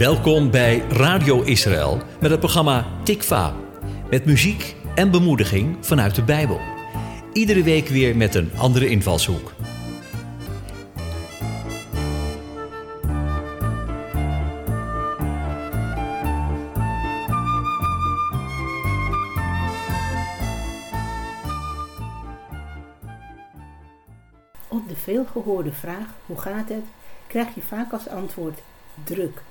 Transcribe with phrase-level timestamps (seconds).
[0.00, 3.54] Welkom bij Radio Israël met het programma Tikva.
[4.10, 6.60] Met muziek en bemoediging vanuit de Bijbel.
[7.32, 9.52] Iedere week weer met een andere invalshoek.
[24.68, 26.84] Op de veelgehoorde vraag hoe gaat het,
[27.26, 28.58] krijg je vaak als antwoord
[29.04, 29.42] druk.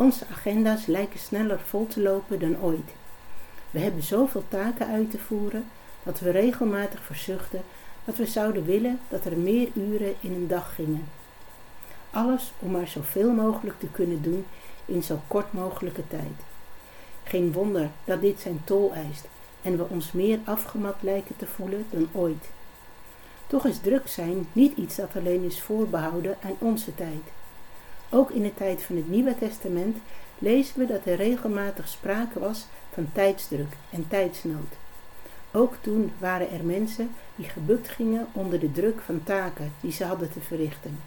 [0.00, 2.90] Onze agenda's lijken sneller vol te lopen dan ooit.
[3.70, 5.64] We hebben zoveel taken uit te voeren
[6.02, 7.62] dat we regelmatig verzuchten
[8.04, 11.08] dat we zouden willen dat er meer uren in een dag gingen.
[12.10, 14.46] Alles om maar zoveel mogelijk te kunnen doen
[14.84, 16.36] in zo kort mogelijke tijd.
[17.24, 19.28] Geen wonder dat dit zijn tol eist
[19.62, 22.48] en we ons meer afgemat lijken te voelen dan ooit.
[23.46, 27.22] Toch is druk zijn niet iets dat alleen is voorbehouden aan onze tijd.
[28.12, 29.96] Ook in de tijd van het Nieuwe Testament
[30.38, 34.72] lezen we dat er regelmatig sprake was van tijdsdruk en tijdsnood.
[35.52, 40.04] Ook toen waren er mensen die gebukt gingen onder de druk van taken die ze
[40.04, 40.98] hadden te verrichten.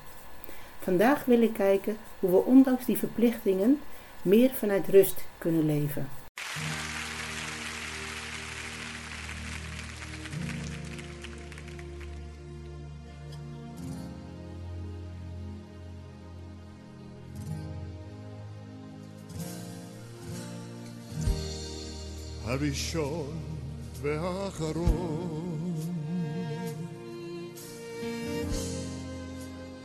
[0.79, 3.79] Vandaag wil ik kijken hoe we ondanks die verplichtingen
[4.21, 6.09] meer vanuit rust kunnen leven.
[22.53, 23.37] הראשון
[24.01, 25.73] והאחרון,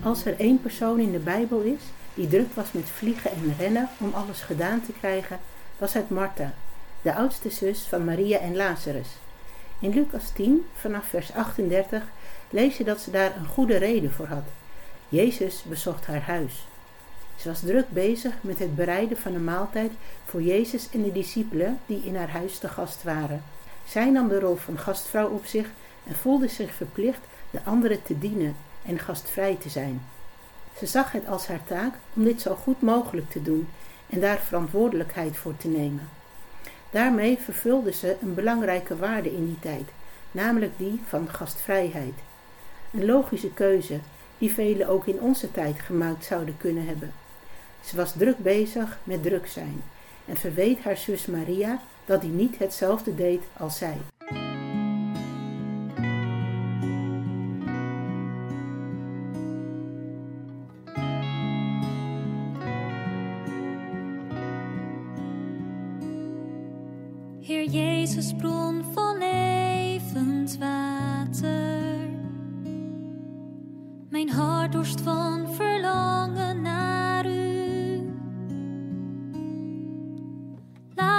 [0.04, 1.80] Als er één persoon in de Bijbel is
[2.14, 5.38] die druk was met vliegen en rennen om alles gedaan te krijgen,
[5.78, 6.52] was het Martha,
[7.02, 9.08] de oudste zus van Maria en Lazarus.
[9.78, 12.02] In Lucas 10, vanaf vers 38,
[12.50, 14.44] lees je dat ze daar een goede reden voor had.
[15.08, 16.66] Jezus bezocht haar huis.
[17.36, 19.92] Ze was druk bezig met het bereiden van een maaltijd
[20.24, 23.42] voor Jezus en de discipelen die in haar huis te gast waren.
[23.84, 25.68] Zij nam de rol van gastvrouw op zich
[26.06, 27.20] en voelde zich verplicht
[27.50, 28.56] de anderen te dienen
[28.86, 30.02] en gastvrij te zijn.
[30.78, 33.68] Ze zag het als haar taak om dit zo goed mogelijk te doen
[34.06, 36.08] en daar verantwoordelijkheid voor te nemen.
[36.90, 39.88] Daarmee vervulde ze een belangrijke waarde in die tijd,
[40.30, 42.14] namelijk die van gastvrijheid.
[42.92, 43.98] Een logische keuze
[44.38, 47.12] die velen ook in onze tijd gemaakt zouden kunnen hebben.
[47.84, 49.82] Ze was druk bezig met druk zijn
[50.24, 53.96] en verweet haar zus Maria dat die niet hetzelfde deed als zij.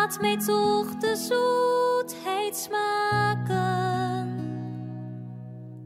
[0.06, 3.56] Laat mij toch de zoetheid smaken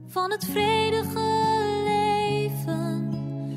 [0.07, 1.19] van het vredige
[1.83, 3.11] leven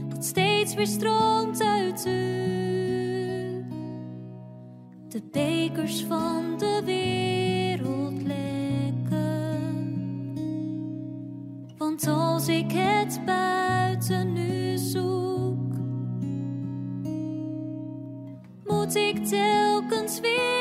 [0.09, 2.11] dat steeds weer stroomt uit u.
[5.09, 9.62] De bekers van de wereld lekken.
[11.79, 15.75] Want als ik het buiten nu zoek,
[18.65, 20.52] moet ik telkens weer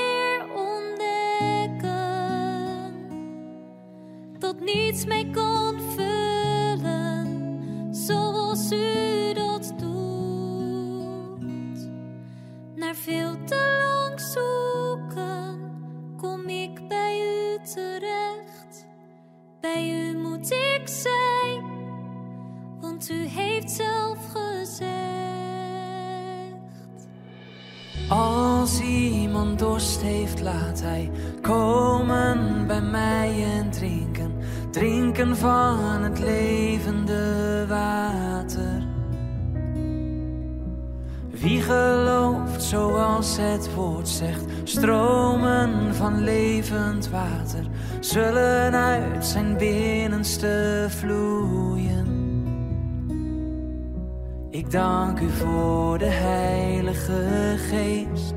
[5.06, 7.28] mij kan vullen
[7.92, 11.90] zoals u dat doet.
[12.76, 15.60] Na veel te lang zoeken
[16.18, 18.86] kom ik bij u terecht.
[19.62, 21.64] Bij u moet ik zijn,
[22.80, 24.90] want u heeft zelf gezegd.
[28.10, 34.01] Als iemand dorst heeft, laat hij komen bij mij en drinken.
[34.82, 38.88] Drinken van het levende water.
[41.30, 47.66] Wie gelooft zoals het woord zegt, stromen van levend water
[48.00, 52.08] zullen uit zijn binnenste vloeien.
[54.50, 58.34] Ik dank u voor de Heilige Geest,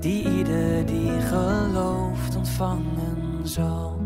[0.00, 4.01] die ieder die gelooft ontvangen zal.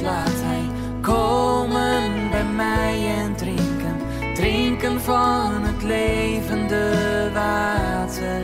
[0.00, 0.64] Laat hij
[1.00, 3.96] komen bij mij en drinken.
[4.34, 6.92] Drinken van het levende
[7.34, 8.42] water.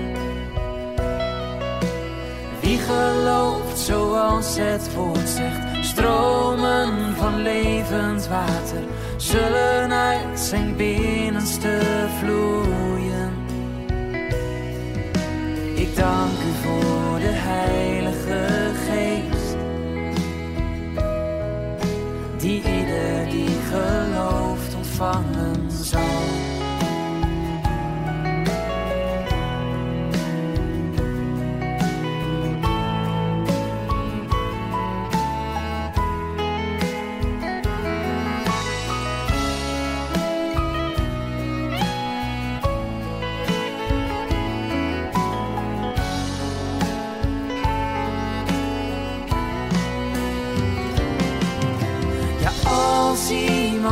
[2.61, 8.83] Wie gelooft zoals het woord zegt, stromen van levend water
[9.17, 11.81] zullen uit zijn binnenste
[12.19, 12.52] vloeien.
[25.03, 25.32] Die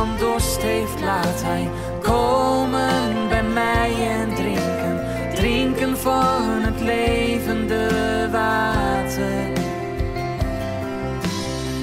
[0.01, 1.69] iemand dorst heeft, laat hij
[2.01, 4.99] komen bij mij en drinken.
[5.35, 7.87] Drinken van het levende
[8.31, 9.53] water.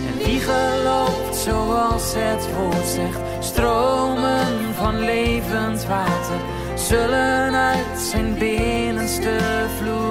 [0.09, 6.41] En wie gelooft zoals het woord zegt, stromen van levend water
[6.75, 9.39] zullen uit zijn binnenste
[9.79, 10.08] vloeien.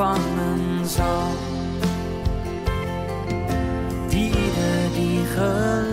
[0.00, 1.28] Ontvangen zal.
[4.10, 5.90] Ieder die gelooft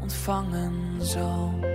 [0.00, 1.67] ontvangen zal.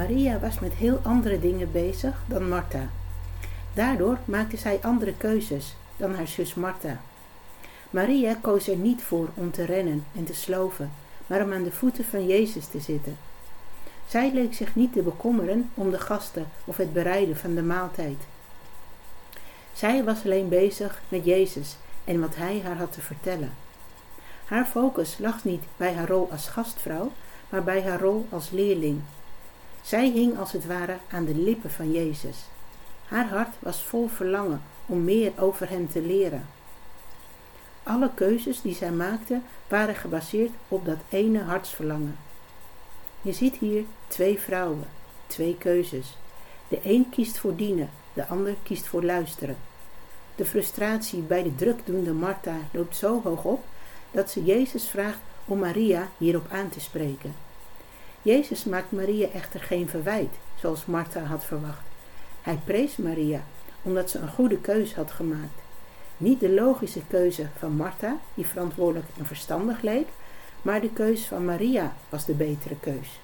[0.00, 2.88] Maria was met heel andere dingen bezig dan Martha.
[3.72, 7.00] Daardoor maakte zij andere keuzes dan haar zus Martha.
[7.90, 10.90] Maria koos er niet voor om te rennen en te sloven,
[11.26, 13.16] maar om aan de voeten van Jezus te zitten.
[14.06, 18.18] Zij leek zich niet te bekommeren om de gasten of het bereiden van de maaltijd.
[19.72, 23.52] Zij was alleen bezig met Jezus en wat hij haar had te vertellen.
[24.44, 27.12] Haar focus lag niet bij haar rol als gastvrouw,
[27.48, 29.00] maar bij haar rol als leerling.
[29.82, 32.36] Zij hing als het ware aan de lippen van Jezus.
[33.04, 36.46] Haar hart was vol verlangen om meer over hem te leren.
[37.82, 42.16] Alle keuzes die zij maakte waren gebaseerd op dat ene hartsverlangen.
[43.22, 44.84] Je ziet hier twee vrouwen,
[45.26, 46.16] twee keuzes.
[46.68, 49.56] De een kiest voor dienen, de ander kiest voor luisteren.
[50.34, 53.64] De frustratie bij de drukdoende Martha loopt zo hoog op
[54.10, 57.34] dat ze Jezus vraagt om Maria hierop aan te spreken.
[58.22, 61.86] Jezus maakt Maria echter geen verwijt, zoals Martha had verwacht.
[62.42, 63.42] Hij prees Maria
[63.82, 65.60] omdat ze een goede keus had gemaakt.
[66.16, 70.06] Niet de logische keuze van Martha, die verantwoordelijk en verstandig leek,
[70.62, 73.20] maar de keus van Maria was de betere keus.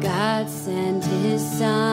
[0.00, 1.83] God sent his.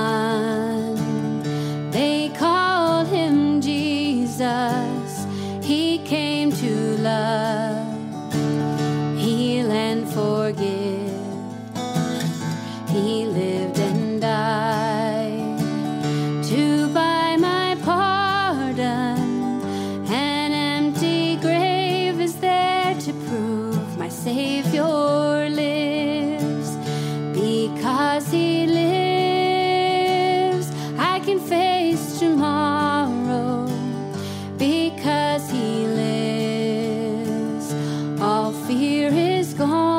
[39.62, 39.91] Gone.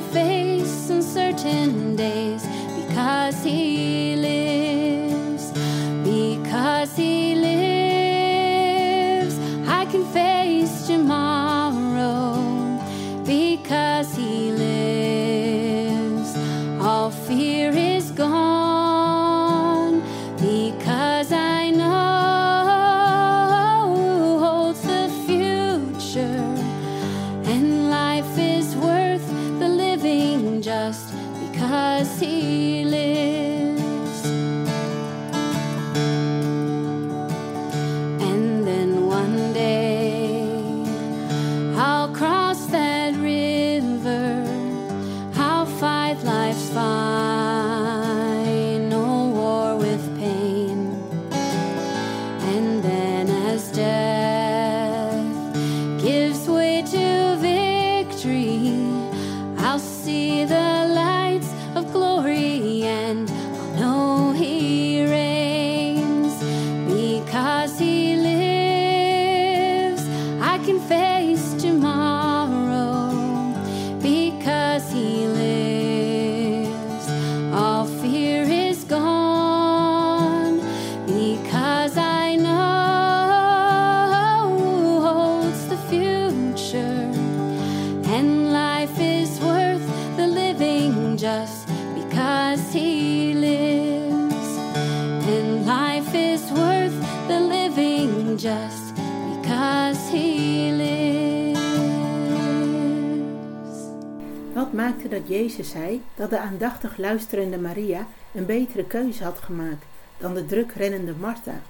[0.00, 0.29] and faith.
[105.10, 109.84] Dat Jezus zei dat de aandachtig luisterende Maria een betere keuze had gemaakt
[110.18, 111.60] dan de druk rennende Martha.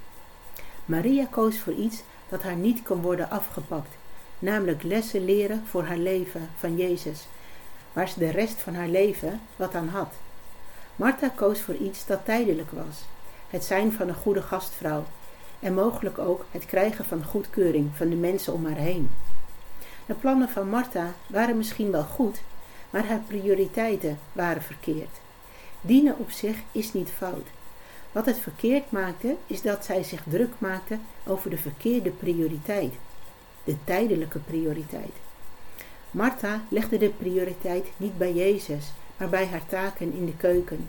[0.85, 3.97] Maria koos voor iets dat haar niet kon worden afgepakt,
[4.39, 7.27] namelijk lessen leren voor haar leven van Jezus,
[7.93, 10.13] waar ze de rest van haar leven wat aan had.
[10.97, 13.05] Martha koos voor iets dat tijdelijk was,
[13.49, 15.05] het zijn van een goede gastvrouw
[15.61, 19.11] en mogelijk ook het krijgen van goedkeuring van de mensen om haar heen.
[20.07, 22.41] De plannen van Martha waren misschien wel goed,
[22.91, 25.21] maar haar prioriteiten waren verkeerd.
[25.81, 27.47] Dienen op zich is niet fout.
[28.13, 32.93] Wat het verkeerd maakte, is dat zij zich druk maakte over de verkeerde prioriteit,
[33.65, 35.13] de tijdelijke prioriteit.
[36.11, 40.89] Martha legde de prioriteit niet bij Jezus, maar bij haar taken in de keuken.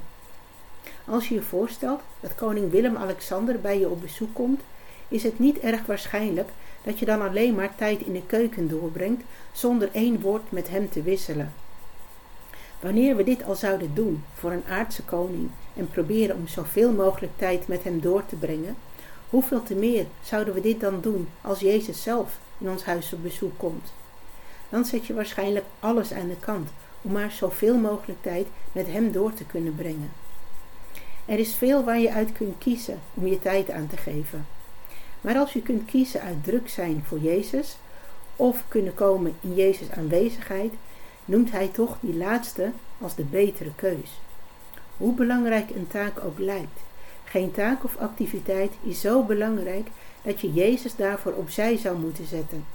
[1.06, 4.62] Als je je voorstelt dat koning Willem-Alexander bij je op bezoek komt,
[5.08, 6.50] is het niet erg waarschijnlijk
[6.84, 10.90] dat je dan alleen maar tijd in de keuken doorbrengt zonder één woord met hem
[10.90, 11.54] te wisselen.
[12.82, 17.32] Wanneer we dit al zouden doen voor een aardse koning en proberen om zoveel mogelijk
[17.36, 18.76] tijd met hem door te brengen,
[19.30, 23.24] hoeveel te meer zouden we dit dan doen als Jezus zelf in ons huis op
[23.24, 23.94] bezoek komt?
[24.70, 26.70] Dan zet je waarschijnlijk alles aan de kant
[27.02, 30.12] om maar zoveel mogelijk tijd met hem door te kunnen brengen.
[31.26, 34.46] Er is veel waar je uit kunt kiezen om je tijd aan te geven.
[35.22, 37.78] Maar als je kunt kiezen uit druk zijn voor Jezus
[38.36, 40.74] of kunnen komen in Jezus aanwezigheid,
[41.26, 44.20] noemt hij toch die laatste als de betere keus.
[44.98, 46.80] Hoe belangrijk een taak ook lijkt.
[47.24, 49.88] Geen taak of activiteit is zo belangrijk
[50.22, 52.66] dat je Jezus daarvoor opzij zou moeten zetten.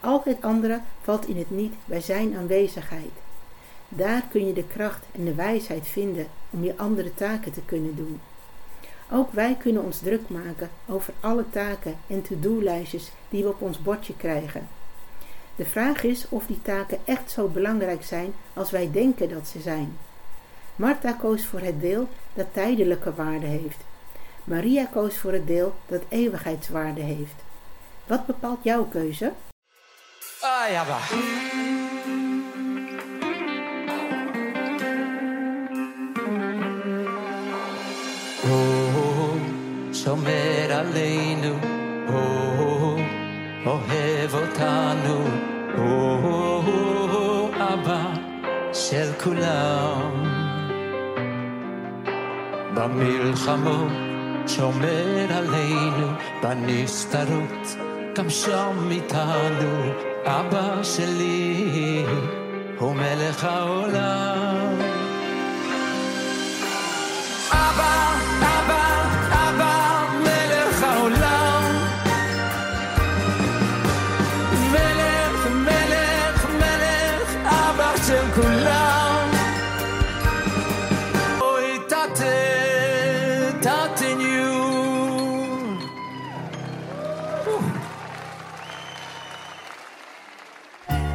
[0.00, 3.12] Al het andere valt in het niet bij zijn aanwezigheid.
[3.88, 7.96] Daar kun je de kracht en de wijsheid vinden om je andere taken te kunnen
[7.96, 8.20] doen.
[9.10, 13.82] Ook wij kunnen ons druk maken over alle taken en to-do-lijstjes die we op ons
[13.82, 14.68] bordje krijgen.
[15.56, 19.60] De vraag is of die taken echt zo belangrijk zijn als wij denken dat ze
[19.60, 19.98] zijn.
[20.76, 23.78] Martha koos voor het deel dat tijdelijke waarde heeft.
[24.44, 27.34] Maria koos voor het deel dat eeuwigheidswaarde heeft.
[28.06, 29.32] Wat bepaalt jouw keuze?
[30.40, 31.10] Ah, ja, bah.
[38.44, 39.04] Oh, oh,
[45.84, 48.04] oh, אבא
[48.72, 50.24] של כולם.
[52.74, 53.92] במלחמות
[54.46, 56.06] שומר עלינו,
[56.42, 57.76] בנסתרות
[58.16, 59.92] גם שם איתנו,
[60.24, 62.04] אבא שלי
[62.78, 64.73] הוא מלך העולם.